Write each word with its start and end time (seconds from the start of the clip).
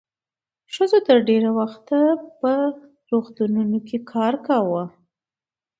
ښځو 0.73 0.99
تر 1.07 1.17
ډېره 1.29 1.49
وخته 1.59 1.97
په 2.39 2.53
روغتونونو 3.09 3.77
کې 3.87 3.97
کار 4.11 4.33
کاوه. 4.47 4.83